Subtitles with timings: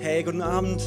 [0.00, 0.80] Hey, guten Abend.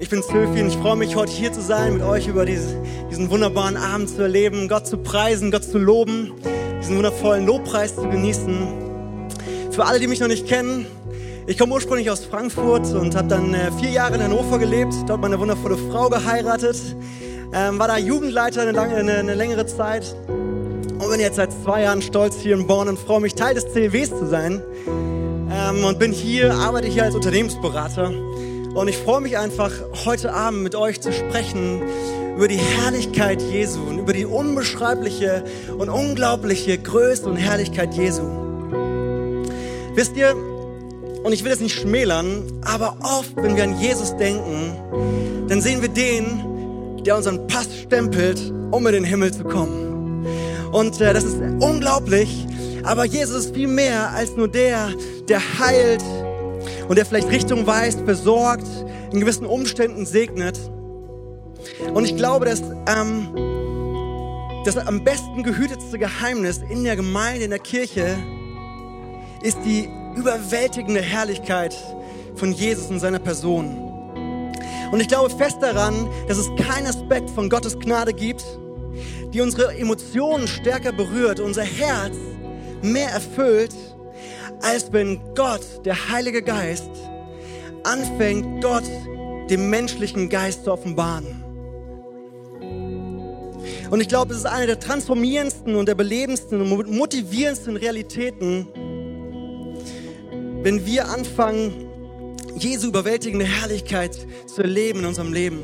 [0.00, 2.82] Ich bin Zöfi und ich freue mich, heute hier zu sein, mit euch über diese,
[3.08, 6.32] diesen wunderbaren Abend zu erleben, Gott zu preisen, Gott zu loben,
[6.80, 8.66] diesen wundervollen Lobpreis zu genießen.
[9.70, 10.86] Für alle, die mich noch nicht kennen,
[11.46, 15.20] ich komme ursprünglich aus Frankfurt und habe dann äh, vier Jahre in Hannover gelebt, dort
[15.20, 16.96] meine wundervolle Frau geheiratet,
[17.54, 21.82] ähm, war da Jugendleiter eine, lange, eine, eine längere Zeit und bin jetzt seit zwei
[21.82, 24.62] Jahren stolz hier in Bonn und freue mich, Teil des CLWs zu sein
[25.68, 28.10] ähm, und bin hier, arbeite hier als Unternehmensberater.
[28.74, 29.72] Und ich freue mich einfach,
[30.04, 31.82] heute Abend mit euch zu sprechen
[32.36, 35.44] über die Herrlichkeit Jesu und über die unbeschreibliche
[35.78, 38.22] und unglaubliche Größe und Herrlichkeit Jesu.
[39.94, 40.36] Wisst ihr,
[41.24, 44.76] und ich will es nicht schmälern, aber oft, wenn wir an Jesus denken,
[45.48, 50.26] dann sehen wir den, der unseren Pass stempelt, um in den Himmel zu kommen.
[50.72, 52.46] Und äh, das ist unglaublich,
[52.86, 54.90] aber Jesus ist viel mehr als nur der,
[55.28, 56.04] der heilt
[56.88, 58.66] und der vielleicht Richtung weist, besorgt,
[59.12, 60.58] in gewissen Umständen segnet.
[61.92, 63.28] Und ich glaube, dass ähm,
[64.64, 68.16] das am besten gehütetste Geheimnis in der Gemeinde, in der Kirche,
[69.42, 71.76] ist die überwältigende Herrlichkeit
[72.36, 73.76] von Jesus und seiner Person.
[74.92, 78.44] Und ich glaube fest daran, dass es keinen Aspekt von Gottes Gnade gibt,
[79.34, 82.16] die unsere Emotionen stärker berührt, unser Herz
[82.82, 83.74] mehr erfüllt,
[84.62, 86.90] als wenn Gott, der Heilige Geist,
[87.84, 88.84] anfängt, Gott
[89.50, 91.44] dem menschlichen Geist zu offenbaren.
[93.90, 98.66] Und ich glaube, es ist eine der transformierendsten und der belebendsten und motivierendsten Realitäten,
[100.62, 101.86] wenn wir anfangen,
[102.56, 105.62] Jesu überwältigende Herrlichkeit zu erleben in unserem Leben.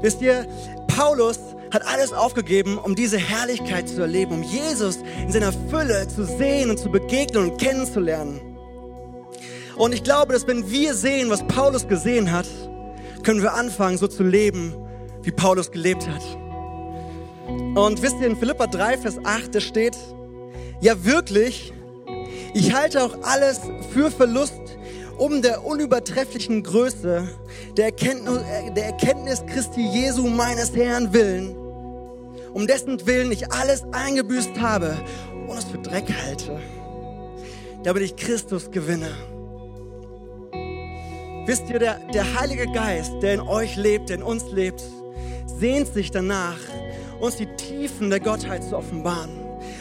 [0.00, 0.46] Wisst ihr,
[0.86, 1.38] Paulus
[1.70, 6.70] hat alles aufgegeben, um diese Herrlichkeit zu erleben, um Jesus in seiner Fülle zu sehen
[6.70, 8.40] und zu begegnen und kennenzulernen.
[9.76, 12.46] Und ich glaube, dass wenn wir sehen, was Paulus gesehen hat,
[13.22, 14.74] können wir anfangen, so zu leben,
[15.22, 16.22] wie Paulus gelebt hat.
[17.46, 19.96] Und wisst ihr, in Philippa 3, Vers 8, da steht,
[20.80, 21.72] ja wirklich,
[22.54, 23.60] ich halte auch alles
[23.92, 24.54] für Verlust
[25.18, 27.28] um der unübertrefflichen Größe
[27.76, 28.40] der Erkenntnis,
[28.74, 31.54] der Erkenntnis Christi Jesu meines Herrn willen,
[32.52, 34.96] um dessen Willen ich alles eingebüßt habe
[35.46, 36.60] und es für Dreck halte,
[37.82, 39.10] damit ich Christus gewinne.
[41.46, 44.82] Wisst ihr, der, der Heilige Geist, der in euch lebt, der in uns lebt,
[45.46, 46.58] sehnt sich danach,
[47.20, 49.30] uns die Tiefen der Gottheit zu offenbaren.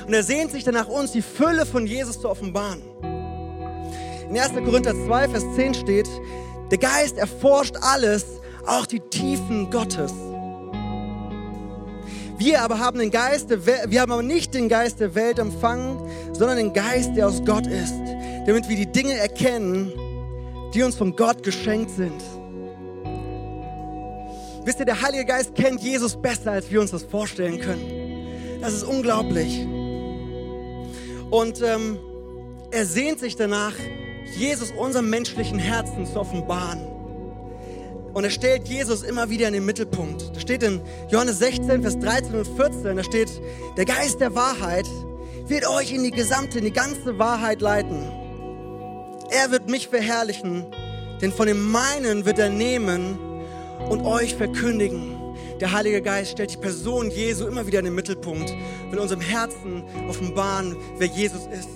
[0.06, 2.81] Und er sehnt sich danach, uns die Fülle von Jesus zu offenbaren.
[4.29, 4.53] In 1.
[4.53, 6.09] Korinther 2, Vers 10 steht,
[6.72, 8.25] der Geist erforscht alles,
[8.66, 10.13] auch die Tiefen Gottes.
[12.40, 16.00] Wir aber haben den Geist der wir haben aber nicht den Geist der Welt empfangen,
[16.32, 17.94] sondern den Geist, der aus Gott ist,
[18.48, 19.92] damit wir die Dinge erkennen,
[20.74, 22.24] die uns von Gott geschenkt sind.
[24.64, 28.60] Wisst ihr, der Heilige Geist kennt Jesus besser, als wir uns das vorstellen können.
[28.62, 29.66] Das ist unglaublich.
[31.30, 32.00] Und ähm,
[32.72, 33.74] er sehnt sich danach,
[34.38, 36.99] Jesus unserem menschlichen Herzen zu offenbaren.
[38.19, 40.35] Und er stellt Jesus immer wieder in den Mittelpunkt.
[40.35, 43.30] Da steht in Johannes 16, Vers 13 und 14, da steht,
[43.78, 44.85] der Geist der Wahrheit
[45.47, 48.12] wird euch in die gesamte, in die ganze Wahrheit leiten.
[49.29, 50.66] Er wird mich verherrlichen,
[51.22, 53.18] denn von dem meinen wird er nehmen
[53.90, 55.16] und euch verkündigen.
[55.62, 58.53] Der Heilige Geist stellt die Person Jesu immer wieder in den Mittelpunkt,
[58.91, 61.69] will unserem Herzen offenbaren, wer Jesus ist.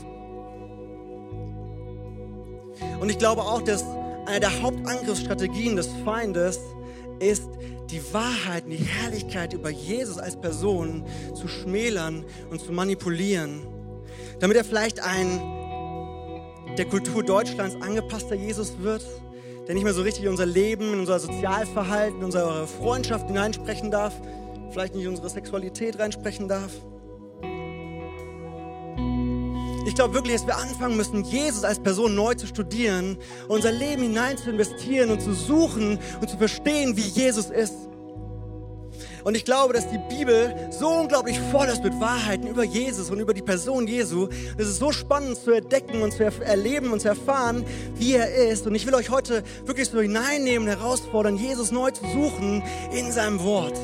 [3.00, 3.86] Und ich glaube auch, dass
[4.26, 6.60] eine der Hauptangriffsstrategien des Feindes
[7.20, 7.50] ist,
[7.90, 13.62] die Wahrheit, die Herrlichkeit über Jesus als Person zu schmälern und zu manipulieren,
[14.40, 15.42] damit er vielleicht ein
[16.78, 19.06] der Kultur Deutschlands angepasster Jesus wird,
[19.68, 23.92] der nicht mehr so richtig in unser Leben, in unser Sozialverhalten, in unsere Freundschaft hineinsprechen
[23.92, 24.14] darf,
[24.72, 26.72] vielleicht nicht in unsere Sexualität reinsprechen darf.
[29.86, 33.18] Ich glaube wirklich, dass wir anfangen müssen, Jesus als Person neu zu studieren,
[33.50, 37.74] unser Leben hinein zu investieren und zu suchen und zu verstehen, wie Jesus ist.
[39.24, 43.20] Und ich glaube, dass die Bibel so unglaublich voll ist mit Wahrheiten über Jesus und
[43.20, 44.28] über die Person Jesu.
[44.58, 47.66] Es ist so spannend zu entdecken und zu erleben und zu erfahren,
[47.96, 48.68] wie er ist.
[48.68, 52.64] Und ich will euch heute wirklich so hineinnehmen, herausfordern, Jesus neu zu suchen
[52.94, 53.78] in seinem Wort.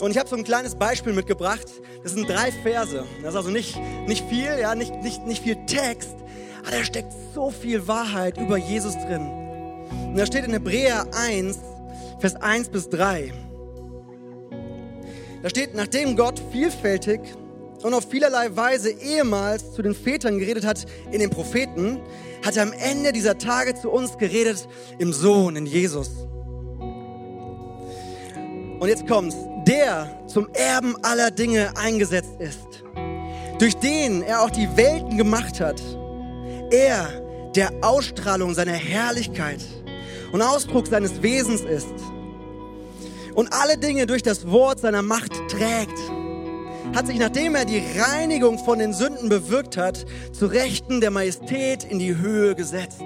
[0.00, 1.66] Und ich habe so ein kleines Beispiel mitgebracht.
[2.02, 3.04] Das sind drei Verse.
[3.22, 6.14] Das ist also nicht, nicht viel, ja, nicht, nicht, nicht viel Text,
[6.62, 9.22] aber da steckt so viel Wahrheit über Jesus drin.
[10.08, 11.58] Und da steht in Hebräer 1,
[12.18, 13.32] Vers 1 bis 3.
[15.42, 17.20] Da steht, nachdem Gott vielfältig
[17.82, 22.00] und auf vielerlei Weise ehemals zu den Vätern geredet hat in den Propheten,
[22.44, 24.66] hat er am Ende dieser Tage zu uns geredet
[24.98, 26.10] im Sohn, in Jesus.
[28.80, 29.36] Und jetzt kommt's.
[29.66, 32.84] Der zum Erben aller Dinge eingesetzt ist,
[33.58, 35.80] durch den er auch die Welten gemacht hat.
[36.70, 37.08] Er,
[37.54, 39.64] der Ausstrahlung seiner Herrlichkeit
[40.32, 41.94] und Ausdruck seines Wesens ist
[43.34, 45.98] und alle Dinge durch das Wort seiner Macht trägt,
[46.94, 51.84] hat sich, nachdem er die Reinigung von den Sünden bewirkt hat, zu Rechten der Majestät
[51.84, 53.02] in die Höhe gesetzt.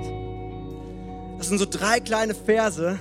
[1.38, 2.98] Das sind so drei kleine Verse.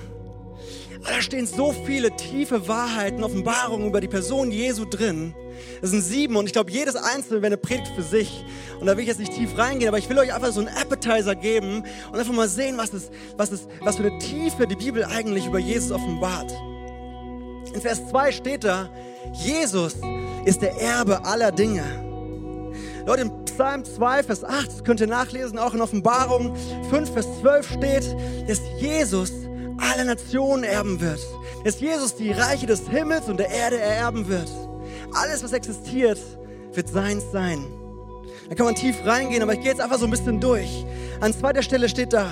[1.04, 5.34] Da stehen so viele tiefe Wahrheiten, Offenbarungen über die Person Jesu drin.
[5.80, 8.44] Das sind sieben und ich glaube, jedes einzelne wäre eine Predigt für sich.
[8.80, 10.68] Und da will ich jetzt nicht tief reingehen, aber ich will euch einfach so einen
[10.68, 14.76] Appetizer geben und einfach mal sehen, was, ist, was, ist, was für eine Tiefe die
[14.76, 16.52] Bibel eigentlich über Jesus offenbart.
[17.74, 18.90] In Vers 2 steht da,
[19.32, 19.96] Jesus
[20.44, 21.84] ist der Erbe aller Dinge.
[23.06, 26.54] Leute, in Psalm 2, Vers 8, das könnt ihr nachlesen, auch in Offenbarung
[26.90, 28.16] 5, Vers 12 steht,
[28.46, 29.32] dass Jesus
[29.90, 31.20] alle Nationen erben wird.
[31.64, 34.50] Dass Jesus die Reiche des Himmels und der Erde ererben wird.
[35.12, 36.18] Alles, was existiert,
[36.72, 37.64] wird seins sein.
[38.48, 40.84] Da kann man tief reingehen, aber ich gehe jetzt einfach so ein bisschen durch.
[41.20, 42.28] An zweiter Stelle steht da,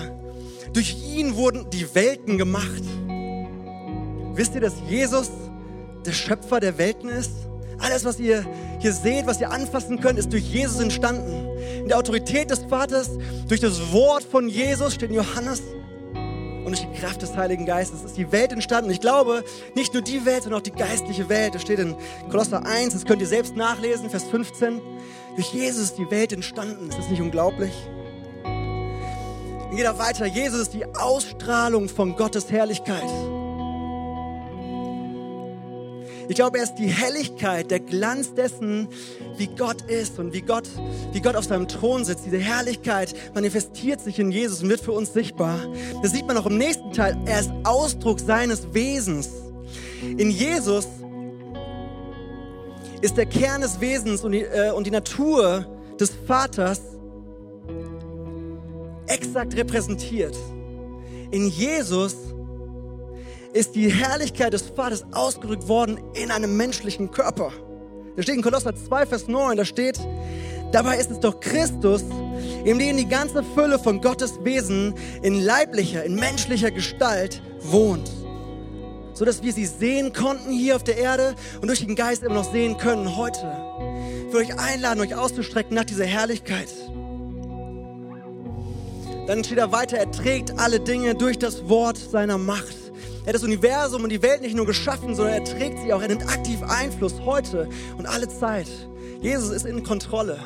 [0.72, 2.82] durch ihn wurden die Welten gemacht.
[4.34, 5.30] Wisst ihr, dass Jesus
[6.04, 7.32] der Schöpfer der Welten ist?
[7.78, 8.46] Alles, was ihr
[8.80, 11.48] hier seht, was ihr anfassen könnt, ist durch Jesus entstanden.
[11.78, 13.10] In der Autorität des Vaters,
[13.48, 15.62] durch das Wort von Jesus, steht in Johannes,
[16.66, 18.90] und durch die Kraft des Heiligen Geistes ist die Welt entstanden.
[18.90, 19.44] Ich glaube,
[19.76, 21.54] nicht nur die Welt, sondern auch die geistliche Welt.
[21.54, 21.94] Das steht in
[22.28, 24.80] Kolosser 1, das könnt ihr selbst nachlesen, Vers 15.
[25.36, 26.88] Durch Jesus ist die Welt entstanden.
[26.88, 27.72] Ist das nicht unglaublich?
[28.42, 30.26] Dann geht er weiter.
[30.26, 33.04] Jesus ist die Ausstrahlung von Gottes Herrlichkeit.
[36.28, 38.88] Ich glaube, er ist die Helligkeit, der Glanz dessen,
[39.36, 40.68] wie Gott ist und wie Gott,
[41.12, 42.26] wie Gott auf seinem Thron sitzt.
[42.26, 45.58] Diese Herrlichkeit manifestiert sich in Jesus und wird für uns sichtbar.
[46.02, 47.16] Das sieht man auch im nächsten Teil.
[47.26, 49.30] Er ist Ausdruck seines Wesens.
[50.02, 50.88] In Jesus
[53.02, 55.66] ist der Kern des Wesens und die, äh, und die Natur
[56.00, 56.80] des Vaters
[59.06, 60.36] exakt repräsentiert.
[61.30, 62.16] In Jesus
[63.56, 67.52] ist die Herrlichkeit des Vaters ausgedrückt worden in einem menschlichen Körper.
[68.14, 69.98] Da steht in Kolosser 2, Vers 9, da steht,
[70.72, 72.02] dabei ist es doch Christus,
[72.64, 78.10] in dem die ganze Fülle von Gottes Wesen in leiblicher, in menschlicher Gestalt wohnt.
[79.14, 82.34] So dass wir sie sehen konnten hier auf der Erde und durch den Geist immer
[82.34, 83.40] noch sehen können heute.
[84.30, 86.68] Will euch einladen, euch auszustrecken nach dieser Herrlichkeit.
[89.26, 92.85] Dann steht er weiter, er trägt alle Dinge durch das Wort seiner Macht.
[93.26, 96.00] Er hat das Universum und die Welt nicht nur geschaffen, sondern er trägt sie auch.
[96.00, 97.68] Er nimmt aktiv Einfluss heute
[97.98, 98.68] und alle Zeit.
[99.20, 100.38] Jesus ist in Kontrolle.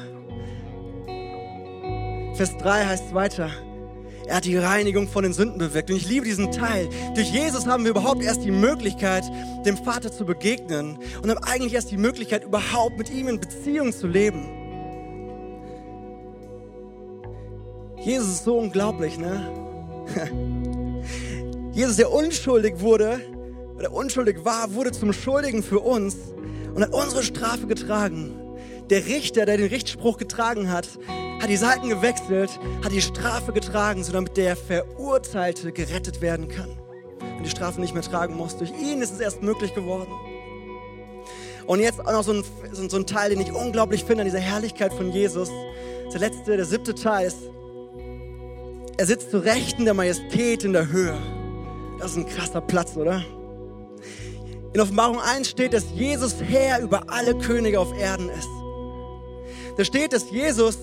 [2.37, 3.50] Vers 3 heißt weiter,
[4.27, 5.91] er hat die Reinigung von den Sünden bewirkt.
[5.91, 6.88] Und ich liebe diesen Teil.
[7.15, 9.25] Durch Jesus haben wir überhaupt erst die Möglichkeit,
[9.67, 13.93] dem Vater zu begegnen und haben eigentlich erst die Möglichkeit, überhaupt mit ihm in Beziehung
[13.93, 14.49] zu leben.
[17.99, 19.50] Jesus ist so unglaublich, ne?
[21.72, 23.20] Jesus, der unschuldig wurde,
[23.81, 26.17] der unschuldig war, wurde zum Schuldigen für uns
[26.75, 28.34] und hat unsere Strafe getragen.
[28.90, 30.88] Der Richter, der den Richtspruch getragen hat,
[31.40, 32.50] hat die Seiten gewechselt,
[32.84, 36.71] hat die Strafe getragen, so damit der Verurteilte gerettet werden kann
[37.38, 38.56] und die Strafe nicht mehr tragen muss.
[38.56, 40.11] Durch ihn ist es erst möglich geworden.
[41.66, 44.40] Und jetzt auch noch so ein, so ein Teil, den ich unglaublich finde an dieser
[44.40, 45.49] Herrlichkeit von Jesus.
[46.12, 47.38] Der letzte, der siebte Teil ist,
[48.97, 51.16] er sitzt zu Rechten der Majestät in der Höhe.
[52.00, 53.23] Das ist ein krasser Platz, oder?
[54.73, 58.49] In Offenbarung 1 steht, dass Jesus Herr über alle Könige auf Erden ist.
[59.76, 60.78] Da steht, dass Jesus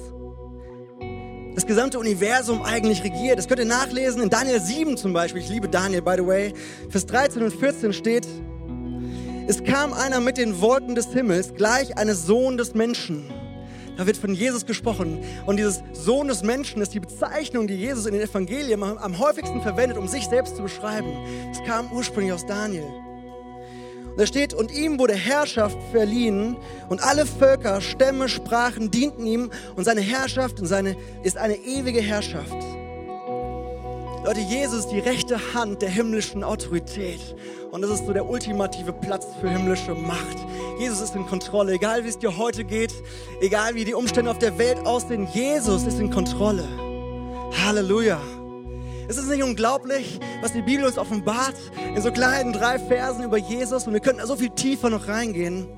[1.55, 3.39] das gesamte Universum eigentlich regiert.
[3.39, 5.41] Das könnt ihr nachlesen in Daniel 7 zum Beispiel.
[5.41, 6.53] Ich liebe Daniel, by the way.
[6.89, 8.27] Vers 13 und 14 steht,
[9.47, 13.25] es kam einer mit den Wolken des Himmels, gleich eines Sohn des Menschen.
[13.97, 15.23] Da wird von Jesus gesprochen.
[15.45, 19.61] Und dieses Sohn des Menschen ist die Bezeichnung, die Jesus in den Evangelien am häufigsten
[19.61, 21.09] verwendet, um sich selbst zu beschreiben.
[21.51, 22.83] Es kam ursprünglich aus Daniel.
[22.83, 26.57] Und da steht, und ihm wurde Herrschaft verliehen
[26.89, 32.01] und alle Völker, Stämme, Sprachen dienten ihm und seine Herrschaft und seine, ist eine ewige
[32.01, 32.76] Herrschaft.
[34.27, 37.33] Leute, Jesus ist die rechte Hand der himmlischen Autorität.
[37.71, 40.35] Und das ist so der ultimative Platz für himmlische Macht.
[40.77, 41.71] Jesus ist in Kontrolle.
[41.71, 42.93] Egal wie es dir heute geht,
[43.39, 46.67] egal wie die Umstände auf der Welt aussehen, Jesus ist in Kontrolle.
[47.65, 48.19] Halleluja.
[49.07, 51.55] Ist es nicht unglaublich, was die Bibel uns offenbart
[51.95, 53.87] in so kleinen drei Versen über Jesus?
[53.87, 55.69] Und wir könnten da so viel tiefer noch reingehen.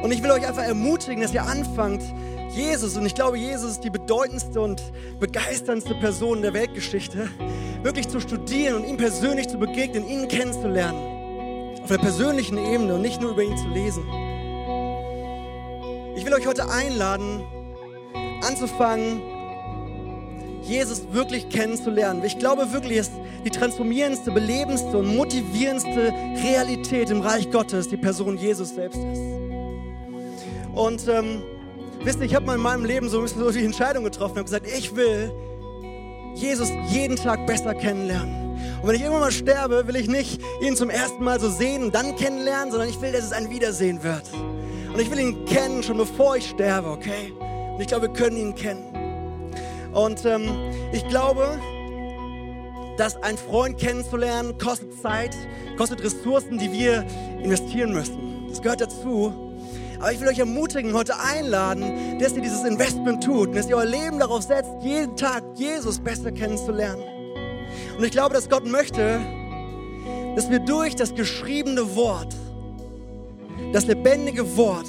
[0.00, 2.04] Und ich will euch einfach ermutigen, dass ihr anfangt,
[2.50, 4.82] Jesus, und ich glaube, Jesus ist die bedeutendste und
[5.20, 7.28] begeisterndste Person der Weltgeschichte,
[7.82, 11.78] wirklich zu studieren und ihm persönlich zu begegnen, ihn kennenzulernen.
[11.82, 14.02] Auf einer persönlichen Ebene und nicht nur über ihn zu lesen.
[16.16, 17.42] Ich will euch heute einladen,
[18.42, 19.22] anzufangen,
[20.62, 22.22] Jesus wirklich kennenzulernen.
[22.24, 23.10] Ich glaube wirklich, dass
[23.44, 26.12] die transformierendste, belebendste und motivierendste
[26.44, 29.22] Realität im Reich Gottes die Person Jesus selbst ist.
[30.74, 31.42] Und ähm,
[32.04, 34.32] wisst ihr, ich habe mal in meinem Leben so ein bisschen so die Entscheidung getroffen
[34.32, 35.32] und habe gesagt, ich will
[36.34, 38.48] Jesus jeden Tag besser kennenlernen.
[38.80, 41.84] Und wenn ich irgendwann mal sterbe, will ich nicht ihn zum ersten Mal so sehen
[41.84, 44.22] und dann kennenlernen, sondern ich will, dass es ein Wiedersehen wird.
[44.92, 47.32] Und ich will ihn kennen, schon bevor ich sterbe, okay?
[47.74, 48.84] Und ich glaube, wir können ihn kennen.
[49.92, 50.48] Und ähm,
[50.92, 51.58] ich glaube,
[52.96, 55.36] dass ein Freund kennenzulernen kostet Zeit,
[55.76, 57.04] kostet Ressourcen, die wir
[57.42, 58.46] investieren müssen.
[58.48, 59.47] Das gehört dazu.
[59.98, 63.76] Aber ich will euch ermutigen, heute einladen, dass ihr dieses Investment tut und dass ihr
[63.76, 67.02] euer Leben darauf setzt, jeden Tag Jesus besser kennenzulernen.
[67.96, 69.20] Und ich glaube, dass Gott möchte,
[70.36, 72.34] dass wir durch das geschriebene Wort,
[73.72, 74.86] das lebendige Wort,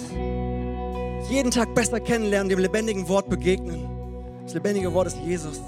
[1.30, 3.88] jeden Tag besser kennenlernen, dem lebendigen Wort begegnen.
[4.44, 5.60] Das lebendige Wort ist Jesus.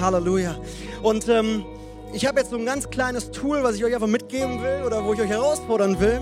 [0.00, 0.56] Halleluja.
[1.02, 1.64] Und ähm,
[2.12, 5.04] ich habe jetzt so ein ganz kleines Tool, was ich euch einfach mitgeben will oder
[5.04, 6.20] wo ich euch herausfordern will.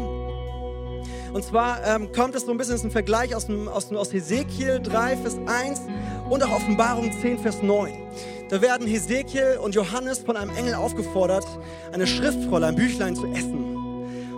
[1.33, 4.12] Und zwar ähm, kommt es so ein bisschen, ist ein Vergleich aus, dem, aus, aus
[4.12, 5.81] Hesekiel 3, Vers 1
[6.29, 7.93] und auch Offenbarung 10, Vers 9.
[8.51, 11.47] Da werden Hesekiel und Johannes von einem Engel aufgefordert,
[11.93, 13.73] eine Schriftrolle, ein Büchlein zu essen.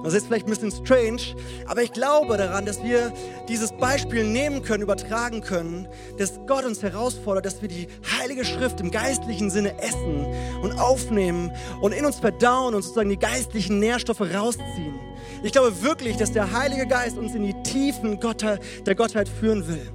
[0.04, 1.22] Das ist vielleicht ein bisschen strange,
[1.66, 3.10] aber ich glaube daran, dass wir
[3.48, 7.88] dieses Beispiel nehmen können, übertragen können, dass Gott uns herausfordert, dass wir die
[8.20, 10.26] Heilige Schrift im geistlichen Sinne essen
[10.62, 15.13] und aufnehmen und in uns verdauen und sozusagen die geistlichen Nährstoffe rausziehen.
[15.44, 19.90] Ich glaube wirklich, dass der Heilige Geist uns in die Tiefen der Gottheit führen will.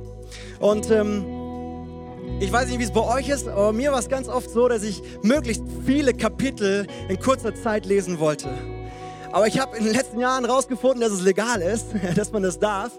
[0.59, 1.25] Und ähm,
[2.39, 4.67] ich weiß nicht, wie es bei euch ist, aber mir war es ganz oft so,
[4.67, 8.47] dass ich möglichst viele Kapitel in kurzer Zeit lesen wollte.
[9.31, 12.59] Aber ich habe in den letzten Jahren herausgefunden, dass es legal ist, dass man das
[12.59, 12.91] darf,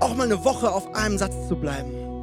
[0.00, 2.13] auch mal eine Woche auf einem Satz zu bleiben.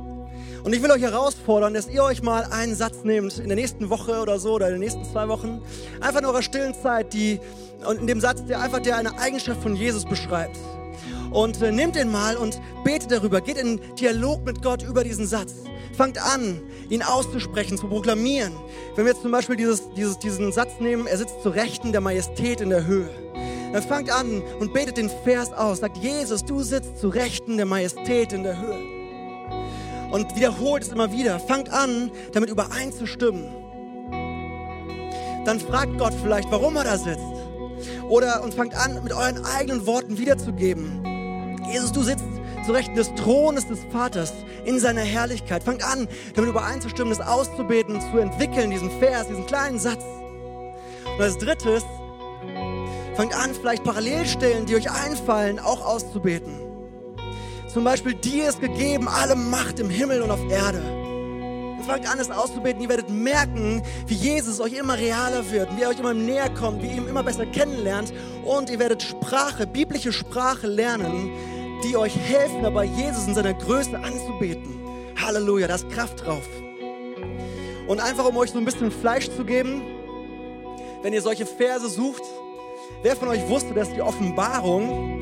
[0.63, 3.89] Und ich will euch herausfordern, dass ihr euch mal einen Satz nehmt in der nächsten
[3.89, 5.61] Woche oder so oder in den nächsten zwei Wochen,
[6.01, 7.39] einfach in eurer stillen Zeit, die
[7.87, 10.57] und in dem Satz, der einfach der eine Eigenschaft von Jesus beschreibt.
[11.31, 15.25] Und äh, nehmt den mal und betet darüber, geht in Dialog mit Gott über diesen
[15.25, 15.53] Satz.
[15.97, 18.53] Fangt an, ihn auszusprechen, zu proklamieren.
[18.95, 22.01] Wenn wir jetzt zum Beispiel dieses, dieses, diesen Satz nehmen, er sitzt zu Rechten der
[22.01, 23.09] Majestät in der Höhe.
[23.73, 25.79] Dann fangt an und betet den Vers aus.
[25.79, 29.00] Sagt, Jesus, du sitzt zu Rechten der Majestät in der Höhe.
[30.11, 31.39] Und wiederholt es immer wieder.
[31.39, 33.49] Fangt an, damit übereinzustimmen.
[35.45, 37.19] Dann fragt Gott vielleicht, warum er da sitzt.
[38.09, 41.57] Oder und fangt an, mit euren eigenen Worten wiederzugeben.
[41.71, 42.25] Jesus, du sitzt
[42.65, 44.33] zu Rechten des Thrones des Vaters
[44.65, 45.63] in seiner Herrlichkeit.
[45.63, 50.03] Fangt an, damit übereinzustimmen, das auszubeten, zu entwickeln, diesen Vers, diesen kleinen Satz.
[51.15, 51.83] Und als drittes,
[53.15, 56.70] Fangt an, vielleicht Parallelstellen, die euch einfallen, auch auszubeten.
[57.73, 60.81] Zum Beispiel, dir ist gegeben alle Macht im Himmel und auf Erde.
[61.77, 62.81] Und fangt an, es auszubeten.
[62.81, 66.81] Ihr werdet merken, wie Jesus euch immer realer wird, wie er euch immer näher kommt,
[66.81, 68.13] wie ihr ihn immer besser kennenlernt.
[68.43, 71.31] Und ihr werdet Sprache, biblische Sprache lernen,
[71.85, 74.79] die euch helfen, dabei Jesus in seiner Größe anzubeten.
[75.15, 76.47] Halleluja, da ist Kraft drauf.
[77.87, 79.81] Und einfach, um euch so ein bisschen Fleisch zu geben,
[81.03, 82.23] wenn ihr solche Verse sucht,
[83.03, 85.20] Wer von euch wusste, dass die Offenbarung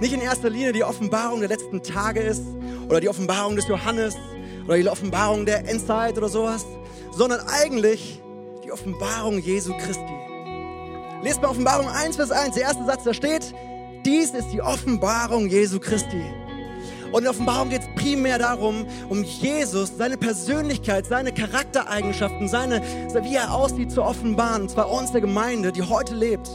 [0.00, 2.42] nicht in erster Linie die Offenbarung der letzten Tage ist
[2.88, 4.16] oder die Offenbarung des Johannes
[4.66, 6.64] oder die Offenbarung der Endzeit oder sowas,
[7.12, 8.22] sondern eigentlich
[8.64, 10.02] die Offenbarung Jesu Christi.
[11.22, 13.52] Lest mal Offenbarung 1, Vers 1, der erste Satz, da steht,
[14.06, 16.22] dies ist die Offenbarung Jesu Christi.
[17.10, 22.82] Und in der Offenbarung geht es primär darum, um Jesus, seine Persönlichkeit, seine Charaktereigenschaften, seine,
[23.22, 24.62] wie er aussieht, zu offenbaren.
[24.62, 26.48] Und zwar uns der Gemeinde, die heute lebt.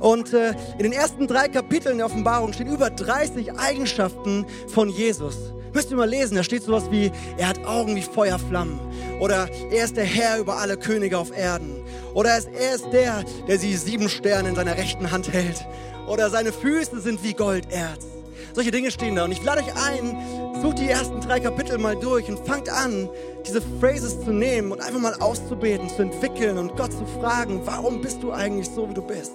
[0.00, 5.36] Und äh, in den ersten drei Kapiteln der Offenbarung stehen über 30 Eigenschaften von Jesus.
[5.72, 8.78] Müsst ihr mal lesen, da steht sowas wie, er hat Augen wie Feuerflammen.
[9.20, 11.82] Oder er ist der Herr über alle Könige auf Erden.
[12.14, 15.66] Oder er ist, er der, der sie sieben Sterne in seiner rechten Hand hält.
[16.06, 18.06] Oder seine Füße sind wie Golderz.
[18.54, 19.24] Solche Dinge stehen da.
[19.24, 20.16] Und ich lade euch ein,
[20.62, 23.10] sucht die ersten drei Kapitel mal durch und fangt an,
[23.46, 28.00] diese Phrases zu nehmen und einfach mal auszubeten, zu entwickeln und Gott zu fragen, warum
[28.00, 29.34] bist du eigentlich so, wie du bist?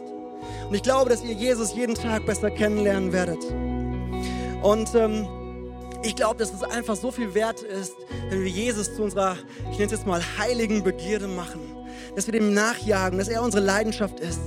[0.71, 3.43] Und ich glaube, dass ihr Jesus jeden Tag besser kennenlernen werdet.
[4.63, 5.27] Und ähm,
[6.01, 7.93] ich glaube, dass es einfach so viel wert ist,
[8.29, 9.35] wenn wir Jesus zu unserer,
[9.69, 11.59] ich nenne es jetzt mal, heiligen Begierde machen.
[12.15, 14.39] Dass wir dem nachjagen, dass er unsere Leidenschaft ist.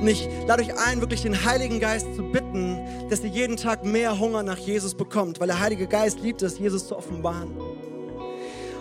[0.00, 3.84] Und ich lade euch ein, wirklich den Heiligen Geist zu bitten, dass ihr jeden Tag
[3.84, 7.56] mehr Hunger nach Jesus bekommt, weil der Heilige Geist liebt es, Jesus zu offenbaren.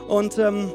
[0.08, 0.72] Und ähm,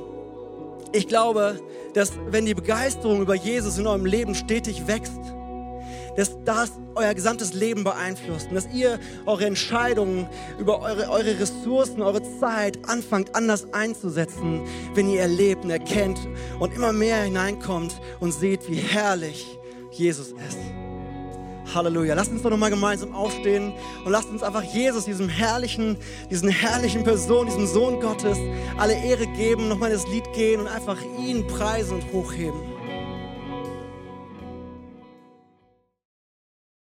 [0.92, 1.58] ich glaube,
[1.94, 5.31] dass wenn die Begeisterung über Jesus in eurem Leben stetig wächst,
[6.16, 10.28] dass das euer gesamtes Leben beeinflusst und dass ihr eure Entscheidungen
[10.58, 14.62] über eure, eure Ressourcen, eure Zeit anfangt anders einzusetzen,
[14.94, 16.18] wenn ihr erlebt und erkennt
[16.58, 19.58] und immer mehr hineinkommt und seht, wie herrlich
[19.90, 20.58] Jesus ist.
[21.74, 22.14] Halleluja.
[22.14, 23.72] Lasst uns doch nochmal gemeinsam aufstehen
[24.04, 25.96] und lasst uns einfach Jesus, diesem herrlichen,
[26.30, 28.38] diesen herrlichen Person, diesem Sohn Gottes,
[28.78, 32.71] alle Ehre geben, nochmal das Lied gehen und einfach ihn preisen und hochheben.